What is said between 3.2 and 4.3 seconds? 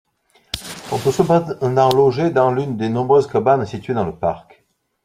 cabanes situées dans le